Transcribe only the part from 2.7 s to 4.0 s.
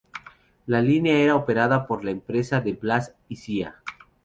Blas y Cía.